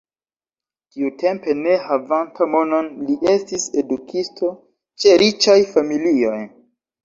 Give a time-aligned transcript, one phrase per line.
[0.95, 4.53] Tiutempe ne havanta monon li estis edukisto
[5.05, 6.45] ĉe riĉaj familioj.